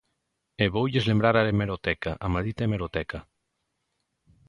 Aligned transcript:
E 0.63 0.65
voulles 0.75 1.05
lembrar 1.11 1.35
a 1.37 1.47
hemeroteca, 1.49 2.11
a 2.25 2.27
maldita 2.33 2.63
hemeroteca. 2.65 3.19